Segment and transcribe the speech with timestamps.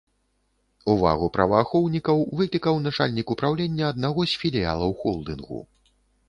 [0.93, 5.61] Увагу праваахоўнікаў выклікаў начальнік упраўлення аднаго з філіялаў холдынгу.